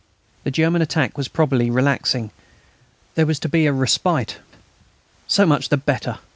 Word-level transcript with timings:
The 0.45 0.49
German 0.49 0.81
attack 0.81 1.15
was 1.15 1.27
probably 1.27 1.69
relaxing; 1.69 2.31
there 3.13 3.27
was 3.27 3.37
to 3.41 3.47
be 3.47 3.67
a 3.67 3.71
respite. 3.71 4.37
So 5.27 5.45
much 5.45 5.69
the 5.69 5.77
better! 5.77 6.17